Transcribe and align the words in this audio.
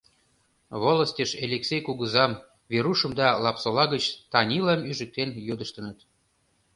Волостьыш 0.81 1.31
Элексей 1.45 1.81
кугызам, 1.83 2.31
Верушым 2.71 3.11
да 3.19 3.27
Лапсола 3.43 3.85
гыч 3.93 4.03
Танилам 4.31 4.81
ӱжыктен 4.89 5.29
йодыштыныт. 5.47 5.99